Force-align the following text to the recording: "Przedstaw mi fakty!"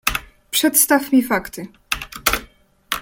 "Przedstaw 0.51 1.11
mi 1.11 1.23
fakty!" 1.23 1.67